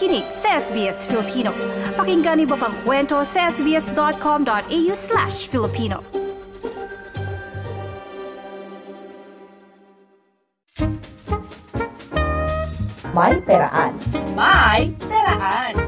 [0.00, 1.52] nakikinig sa SBS Filipino.
[1.92, 6.00] Pakinggan niyo pang kwento sa sbs.com.au slash Filipino.
[13.12, 13.92] May Peraan.
[14.32, 15.79] May Peraan.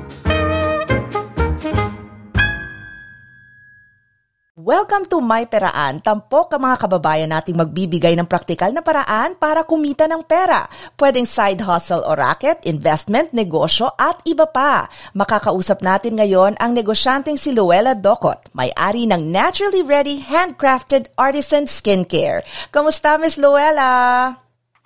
[4.63, 5.99] Welcome to My Peraan.
[5.99, 10.71] Tampok ang mga kababayan nating magbibigay ng praktikal na paraan para kumita ng pera.
[10.95, 14.87] Pwedeng side hustle o racket, investment, negosyo at iba pa.
[15.19, 22.47] Makakausap natin ngayon ang negosyanteng si Luella Docot, may-ari ng Naturally Ready Handcrafted Artisan Skincare.
[22.71, 24.31] Kamusta, Miss Luella?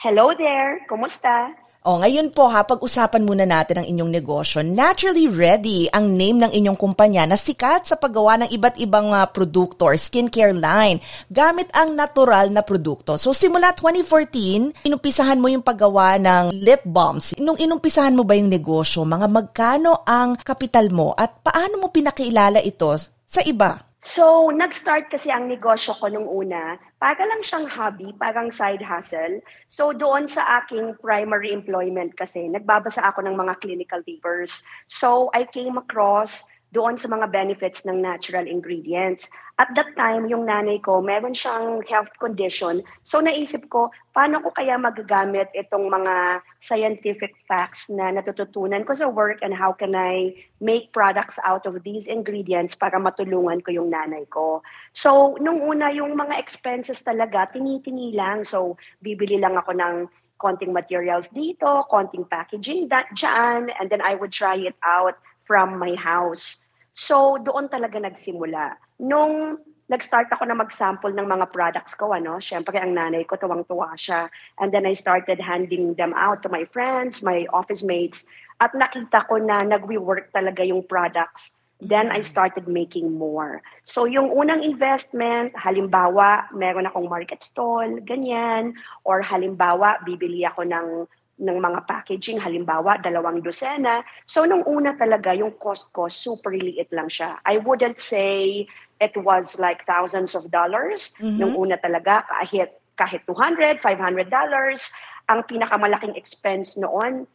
[0.00, 0.88] Hello there.
[0.88, 1.52] Kumusta?
[1.86, 4.58] O ngayon po ha, pag-usapan muna natin ang inyong negosyo.
[4.58, 9.22] Naturally Ready ang name ng inyong kumpanya na sikat sa paggawa ng iba't ibang uh,
[9.30, 10.98] produkto or skincare line
[11.30, 13.14] gamit ang natural na produkto.
[13.14, 17.38] So simula 2014, inumpisahan mo yung paggawa ng lip balms.
[17.38, 22.66] Nung inumpisahan mo ba yung negosyo, mga magkano ang kapital mo at paano mo pinakilala
[22.66, 23.78] ito sa iba?
[24.06, 29.42] So, nag-start kasi ang negosyo ko nung una, para lang siyang hobby, parang side hustle.
[29.66, 34.62] So, doon sa aking primary employment kasi, nagbabasa ako ng mga clinical papers.
[34.86, 39.30] So, I came across doon sa mga benefits ng natural ingredients.
[39.56, 42.84] At that time, yung nanay ko, meron siyang health condition.
[43.06, 49.08] So naisip ko, paano ko kaya magagamit itong mga scientific facts na natututunan ko sa
[49.08, 53.88] work and how can I make products out of these ingredients para matulungan ko yung
[53.88, 54.60] nanay ko.
[54.92, 58.44] So nung una, yung mga expenses talaga, tinitini lang.
[58.44, 59.96] So bibili lang ako ng
[60.36, 65.78] konting materials dito, konting packaging da- dyan, and then I would try it out from
[65.78, 66.66] my house.
[66.92, 68.76] So, doon talaga nagsimula.
[69.00, 73.94] Nung nag-start ako na mag-sample ng mga products ko, ano, syempre ang nanay ko, tuwang-tuwa
[73.94, 74.26] siya.
[74.58, 78.26] And then I started handing them out to my friends, my office mates.
[78.58, 81.54] At nakita ko na nagwi-work talaga yung products.
[81.76, 83.60] Then I started making more.
[83.84, 88.74] So yung unang investment, halimbawa, meron akong market stall, ganyan.
[89.04, 90.86] Or halimbawa, bibili ako ng
[91.36, 94.00] ng mga packaging, halimbawa, dalawang dosena.
[94.24, 97.36] So, nung una talaga, yung cost ko, super liit lang siya.
[97.44, 98.64] I wouldn't say
[98.96, 101.12] it was like thousands of dollars.
[101.20, 101.36] Mm-hmm.
[101.36, 104.88] Nung una talaga, kahit, kahit 200, 500 dollars.
[105.28, 107.28] Ang pinakamalaking expense noon,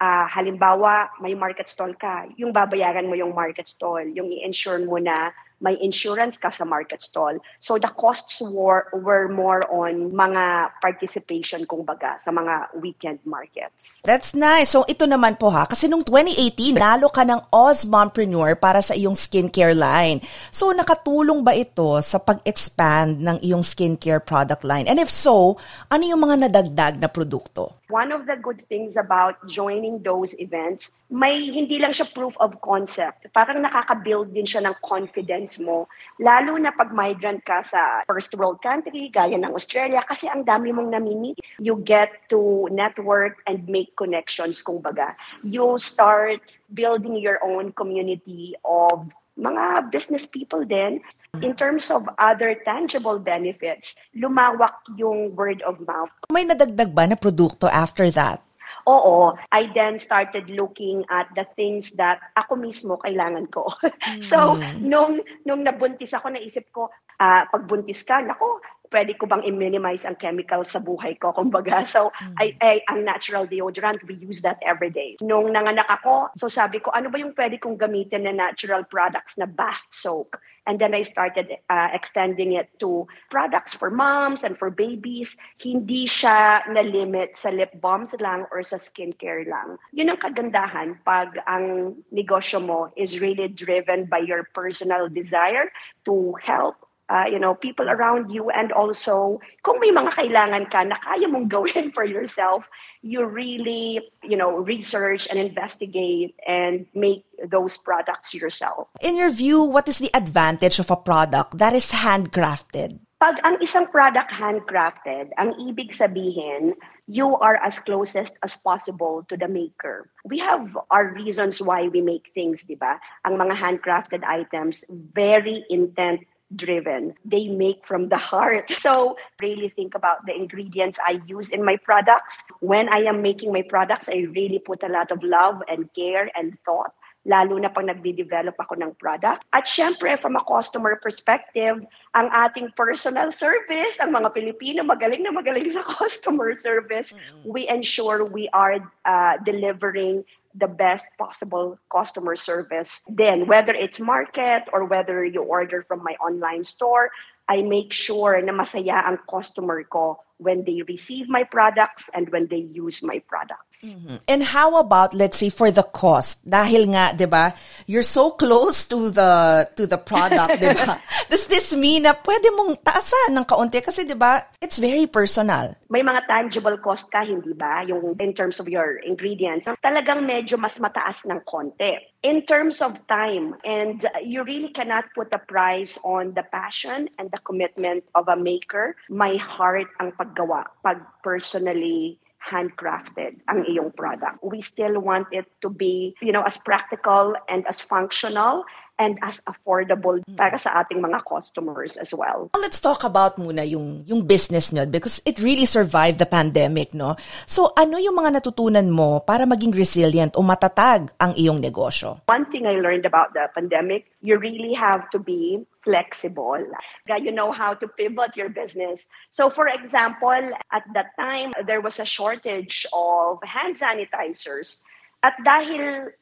[0.00, 5.00] uh, halimbawa, may market stall ka, yung babayaran mo yung market stall, yung i-insure mo
[5.00, 7.40] na may insurance ka sa market stall.
[7.60, 14.04] So the costs were, were more on mga participation, kumbaga, sa mga weekend markets.
[14.04, 14.76] That's nice.
[14.76, 18.92] So ito naman po ha, kasi nung 2018, nalo ka ng Oz Mompreneur para sa
[18.92, 20.20] iyong skincare line.
[20.52, 24.84] So nakatulong ba ito sa pag-expand ng iyong skincare product line?
[24.84, 25.56] And if so,
[25.88, 27.80] ano yung mga nadagdag na produkto?
[27.86, 32.58] One of the good things about joining those events, may hindi lang siya proof of
[32.58, 33.30] concept.
[33.30, 35.86] Parang nakaka-build din siya ng confidence mo.
[36.18, 40.74] Lalo na pag migrant ka sa first world country, gaya ng Australia, kasi ang dami
[40.74, 41.38] mong namimit.
[41.62, 45.14] You get to network and make connections, kumbaga.
[45.46, 46.42] You start
[46.74, 49.06] building your own community of
[49.36, 51.04] mga business people din.
[51.44, 56.08] In terms of other tangible benefits, lumawak yung word of mouth.
[56.32, 58.45] May nadagdag ba na produkto after that?
[58.86, 63.66] Oo, I then started looking at the things that ako mismo kailangan ko.
[64.30, 64.86] so, mm.
[64.86, 66.86] nung, nung nabuntis ako, naisip ko,
[67.18, 71.32] uh, pag buntis ka, nako, pwede ko bang i-minimize ang chemicals sa buhay ko?
[71.38, 72.36] Kumbaga, so, mm.
[72.38, 75.16] I, I, ang natural deodorant, we use that every day.
[75.22, 79.38] Nung nanganak ako, so sabi ko, ano ba yung pwede kong gamitin na natural products
[79.38, 80.38] na bath soak?
[80.66, 85.38] And then I started uh, extending it to products for moms and for babies.
[85.62, 89.78] Hindi siya na-limit sa lip balms lang or sa skincare lang.
[89.94, 95.70] Yun ang kagandahan pag ang negosyo mo is really driven by your personal desire
[96.02, 100.82] to help uh, you know, people around you and also kung may mga kailangan ka
[100.84, 102.64] na kaya mong gawin for yourself,
[103.02, 108.88] you really, you know, research and investigate and make those products yourself.
[109.00, 112.98] In your view, what is the advantage of a product that is handcrafted?
[113.16, 116.76] Pag ang isang product handcrafted, ang ibig sabihin,
[117.08, 120.10] you are as closest as possible to the maker.
[120.28, 123.00] We have our reasons why we make things, di ba?
[123.24, 127.14] Ang mga handcrafted items, very intent driven.
[127.24, 128.70] They make from the heart.
[128.86, 132.38] So really think about the ingredients I use in my products.
[132.60, 136.30] When I am making my products, I really put a lot of love and care
[136.36, 136.94] and thought
[137.26, 139.42] lalo na pag nagde-develop ako ng product.
[139.50, 141.82] At syempre, from a customer perspective,
[142.14, 147.12] ang ating personal service, ang mga Pilipino magaling na magaling sa customer service,
[147.42, 150.22] we ensure we are uh, delivering
[150.56, 153.02] the best possible customer service.
[153.08, 157.10] Then, whether it's market or whether you order from my online store,
[157.48, 162.46] I make sure na masaya ang customer ko when they receive my products and when
[162.48, 163.84] they use my products.
[163.84, 164.16] Mm-hmm.
[164.28, 166.44] And how about let's say for the cost?
[166.44, 167.56] Dahil nga, 'di ba?
[167.88, 171.00] You're so close to the to the product, 'di ba?
[171.32, 174.44] Does this mean na pwede mong taasan ng kaunti kasi 'di ba?
[174.60, 175.72] It's very personal.
[175.88, 177.84] May mga tangible cost ka, hindi ba?
[177.88, 181.96] Yung in terms of your ingredients, talagang medyo mas mataas ng konti.
[182.26, 187.30] In terms of time, and you really cannot put a price on the passion and
[187.30, 188.98] the commitment of a maker.
[189.06, 194.42] My heart ang pag paggawa, pag personally handcrafted ang iyong product.
[194.42, 198.66] We still want it to be, you know, as practical and as functional
[198.98, 200.36] and as affordable mm.
[200.36, 202.48] para sa ating mga customers as well.
[202.56, 207.16] Let's talk about muna yung yung business nyo because it really survived the pandemic, no?
[207.44, 212.24] So ano yung mga natutunan mo para maging resilient o matatag ang iyong negosyo?
[212.28, 216.58] One thing I learned about the pandemic, you really have to be flexible.
[217.06, 219.06] You know how to pivot your business.
[219.30, 224.82] So for example, at that time, there was a shortage of hand sanitizers.
[225.22, 226.12] At dahil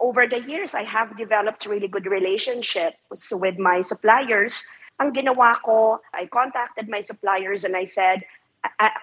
[0.00, 4.64] over the years, I have developed really good relationships with my suppliers.
[5.00, 8.24] Ang ginawa ko, I contacted my suppliers and I said,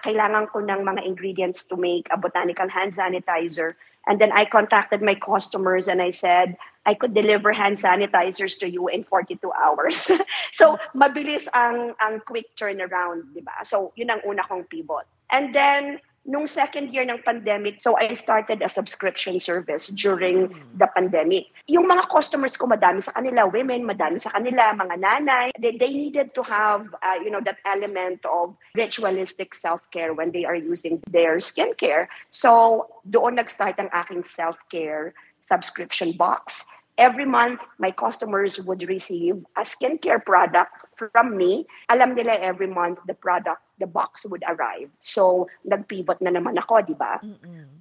[0.06, 3.74] kailangan ko ng mga ingredients to make a botanical hand sanitizer.
[4.06, 8.70] And then I contacted my customers and I said, I could deliver hand sanitizers to
[8.70, 10.08] you in 42 hours.
[10.52, 13.60] so, mabilis ang, ang quick turnaround, di ba?
[13.68, 15.04] So, yun ang una kong pivot.
[15.28, 20.84] And then, nung second year ng pandemic, so I started a subscription service during the
[20.92, 21.48] pandemic.
[21.72, 25.88] Yung mga customers ko, madami sa kanila, women, madami sa kanila, mga nanay, they, they
[25.88, 31.00] needed to have, uh, you know, that element of ritualistic self-care when they are using
[31.08, 32.12] their skincare.
[32.30, 39.62] So, doon nag-start ang aking self-care subscription box every month, my customers would receive a
[39.62, 41.64] skincare product from me.
[41.88, 44.90] Alam nila every month the product, the box would arrive.
[45.00, 47.22] So, nag-pivot na naman ako, di ba?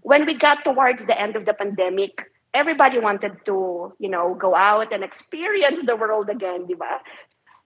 [0.02, 4.56] When we got towards the end of the pandemic, everybody wanted to, you know, go
[4.56, 7.02] out and experience the world again, di ba?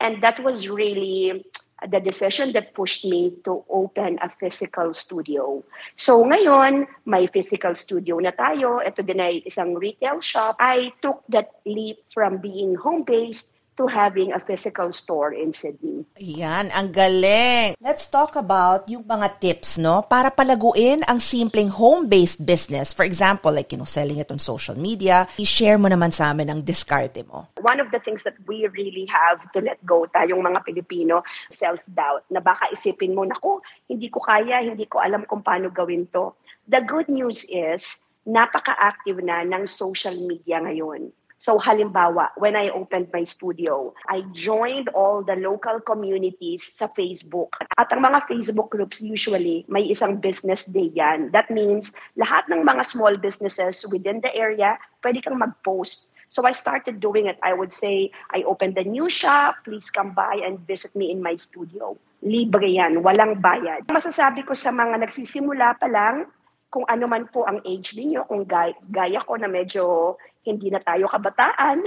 [0.01, 1.45] And that was really
[1.89, 5.63] the decision that pushed me to open a physical studio.
[5.95, 8.85] So ngayon, may physical studio na tayo.
[8.85, 10.61] Ito din ay isang retail shop.
[10.61, 16.03] I took that leap from being home-based to having a physical store in Sydney.
[16.19, 17.75] Yan, ang galing.
[17.79, 20.03] Let's talk about yung mga tips, no?
[20.03, 22.91] Para palaguin ang simpleng home-based business.
[22.91, 25.27] For example, like, you know, selling it on social media.
[25.39, 27.47] I-share mo naman sa amin ang diskarte mo.
[27.63, 32.27] One of the things that we really have to let go tayong mga Pilipino, self-doubt,
[32.29, 36.35] na baka isipin mo, naku, hindi ko kaya, hindi ko alam kung paano gawin to.
[36.67, 41.09] The good news is, napaka-active na ng social media ngayon
[41.41, 47.57] So halimbawa, when I opened my studio, I joined all the local communities sa Facebook.
[47.81, 51.33] At ang mga Facebook groups usually, may isang business day yan.
[51.33, 56.13] That means lahat ng mga small businesses within the area, pwede kang mag-post.
[56.29, 57.41] So I started doing it.
[57.41, 59.65] I would say, I opened a new shop.
[59.65, 61.97] Please come by and visit me in my studio.
[62.21, 63.01] Libre yan.
[63.01, 63.89] Walang bayad.
[63.89, 66.29] Masasabi ko sa mga nagsisimula pa lang,
[66.71, 70.81] kung ano man po ang age ninyo, kung gaya, gaya ko na medyo hindi na
[70.81, 71.85] tayo kabataan,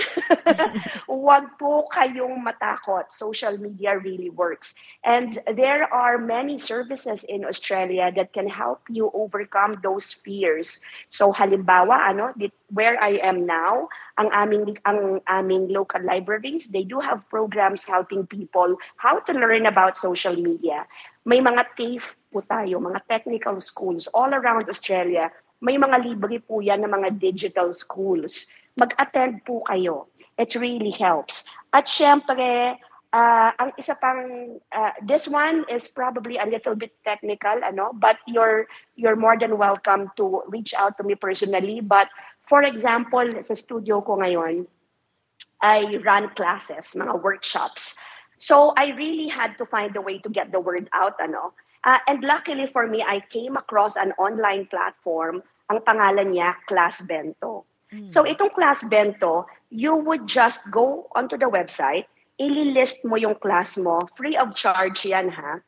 [1.11, 3.11] huwag po kayong matakot.
[3.11, 4.79] Social media really works.
[5.03, 10.85] And there are many services in Australia that can help you overcome those fears.
[11.11, 12.31] So halimbawa, ano,
[12.71, 18.29] where I am now, ang aming ang aming local libraries, they do have programs helping
[18.31, 20.87] people how to learn about social media.
[21.27, 25.31] May mga TAFE po tayo, mga technical schools all around Australia
[25.65, 28.53] may mga libre po yan ng mga digital schools.
[28.77, 30.13] Mag-attend po kayo.
[30.37, 31.49] It really helps.
[31.73, 32.77] At syempre,
[33.15, 38.21] uh, ang isa pang, uh, this one is probably a little bit technical, ano, but
[38.29, 38.69] you're,
[39.01, 41.81] you're more than welcome to reach out to me personally.
[41.81, 42.13] But
[42.45, 44.69] for example, sa studio ko ngayon,
[45.65, 47.97] I run classes, mga workshops.
[48.37, 51.57] So I really had to find a way to get the word out, ano.
[51.85, 57.01] Uh, and luckily for me, I came across an online platform ang pangalan niya Class
[57.05, 57.69] Bento.
[57.93, 58.09] Mm.
[58.09, 62.09] So itong Class Bento, you would just go onto the website,
[62.41, 65.61] ililist mo yung class mo, free of charge yan ha,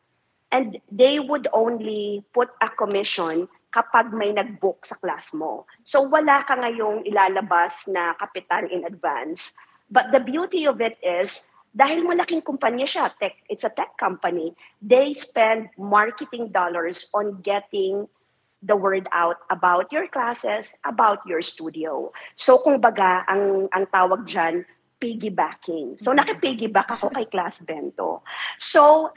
[0.51, 5.69] and they would only put a commission kapag may nag-book sa class mo.
[5.85, 9.53] So wala ka ngayong ilalabas na kapital in advance.
[9.93, 11.47] But the beauty of it is,
[11.77, 18.09] dahil malaking kumpanya siya, tech, it's a tech company, they spend marketing dollars on getting
[18.65, 22.09] the word out about your classes, about your studio.
[22.35, 24.65] So kung baga, ang, ang tawag dyan,
[24.97, 26.01] piggybacking.
[26.01, 28.25] So nakipiggyback ako kay Class Bento.
[28.57, 29.13] So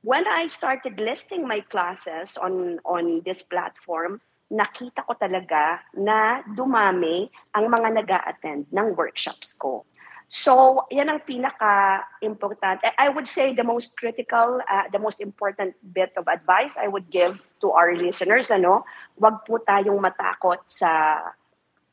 [0.00, 7.28] when I started listing my classes on on this platform, nakita ko talaga na dumami
[7.52, 9.84] ang mga nag attend ng workshops ko.
[10.28, 12.84] So, yan ang pinaka-important.
[12.84, 17.08] I would say the most critical, uh, the most important bit of advice I would
[17.08, 18.84] give to our listeners, ano,
[19.16, 21.16] wag po tayong matakot sa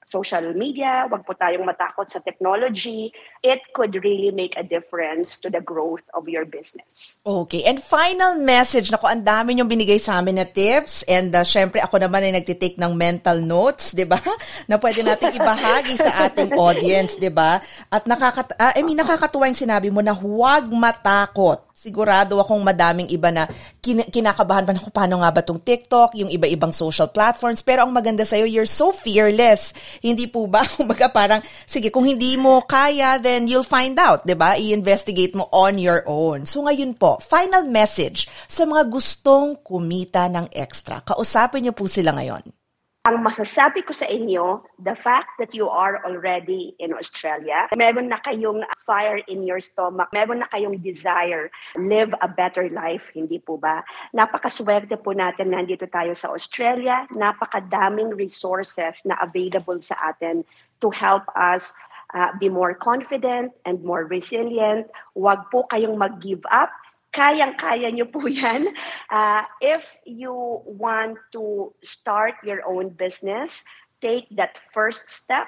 [0.05, 3.09] social media, wag po tayong matakot sa technology.
[3.41, 7.17] It could really make a difference to the growth of your business.
[7.25, 7.65] Okay.
[7.65, 11.01] And final message, nako, ang dami niyong binigay sa amin na tips.
[11.09, 14.21] And uh, syempre, ako naman ay nagtitake ng mental notes, di ba?
[14.69, 17.57] Na pwede natin ibahagi sa ating audience, di ba?
[17.89, 23.05] At nakakat uh, I mean, nakakatuwa yung sinabi mo na huwag matakot sigurado akong madaming
[23.13, 23.45] iba na
[23.77, 27.61] kin- kinakabahan pa na paano nga ba tong TikTok, yung iba-ibang social platforms.
[27.61, 29.77] Pero ang maganda sa'yo, you're so fearless.
[30.01, 30.65] Hindi po ba?
[30.81, 34.57] Kumbaga parang, sige, kung hindi mo kaya, then you'll find out, di ba?
[34.57, 36.49] I-investigate mo on your own.
[36.49, 41.05] So ngayon po, final message sa mga gustong kumita ng extra.
[41.05, 42.54] Kausapin niyo po sila ngayon.
[43.05, 48.17] Ang masasabi ko sa inyo, the fact that you are already in Australia, meron na
[48.25, 53.61] kayong fire in your stomach, meron na kayong desire, live a better life, hindi po
[53.61, 53.85] ba?
[54.09, 60.41] Napakaswerte po natin na nandito tayo sa Australia, napakadaming resources na available sa atin
[60.81, 61.77] to help us
[62.17, 64.89] uh, be more confident and more resilient.
[65.13, 66.73] Huwag po kayong mag-give up
[67.15, 68.67] kayang-kaya nyo po yan.
[69.07, 70.35] Uh, if you
[70.67, 73.63] want to start your own business,
[74.03, 75.47] take that first step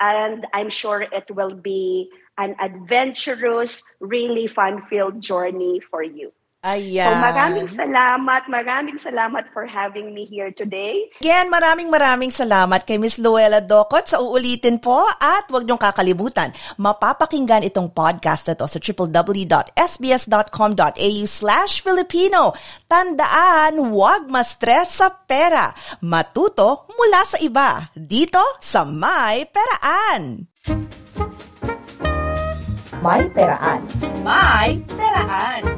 [0.00, 6.32] and I'm sure it will be an adventurous, really fun-filled journey for you.
[6.68, 7.08] Ayan.
[7.08, 11.08] So maraming salamat, maraming salamat for having me here today.
[11.24, 16.52] Again, maraming maraming salamat kay Miss Luella Docot sa uulitin po at huwag niyong kakalimutan,
[16.76, 19.72] mapapakinggan itong podcast na to sa www.sbs.com.au
[21.24, 22.52] slash Filipino.
[22.84, 25.72] Tandaan, huwag ma-stress sa pera.
[26.04, 27.88] Matuto mula sa iba.
[27.96, 30.44] Dito sa May Peraan.
[33.00, 33.80] May Peraan.
[34.20, 35.77] May Peraan.